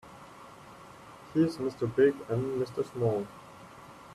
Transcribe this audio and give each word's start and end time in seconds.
He's 1.31 1.57
Mr. 1.57 1.81
Big 1.95 2.15
and 2.27 2.59
Mr. 2.59 2.83
Small. 2.91 3.27